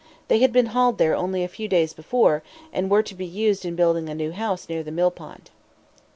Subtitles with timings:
[0.29, 2.41] They had been hauled there only a few days before,
[2.73, 5.51] and were to be used in building a new house near the millpond.